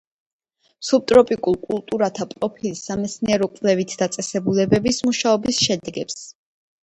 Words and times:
სუბტროპიკულ 0.87 1.57
კულტურათა 1.65 2.25
პროფილის 2.31 2.81
სამეცნიერო-კვლევით 2.89 3.93
დაწესებულებების 4.01 5.01
მუშაობის 5.11 5.63
შედეგებს. 5.69 6.19